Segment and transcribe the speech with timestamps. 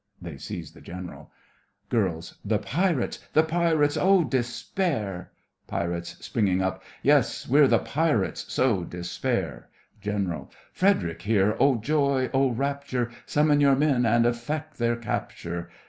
[0.19, 1.29] (They seize the GENERAL)
[1.91, 3.19] GIRLS: The pirates!
[3.33, 3.95] the pirates!
[4.01, 5.31] Oh, despair!
[5.67, 9.69] PIRATES: (springing up) Yes, we're the pirates, so despair!
[10.01, 11.55] GENERAL: Frederic here!
[11.59, 12.31] Oh, joy!
[12.33, 12.49] Oh.
[12.49, 13.11] rapture!
[13.27, 15.69] Summon your men and effect their capture!